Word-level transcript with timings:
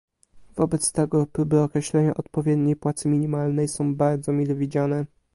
Wobec 0.55 0.91
tego 0.91 1.25
próby 1.27 1.59
określenia 1.59 2.13
odpowiedniej 2.13 2.75
płacy 2.75 3.09
minimalnej 3.09 3.67
są 3.67 3.95
bardzo 3.95 4.31
mile 4.31 4.55
widziane 4.55 5.05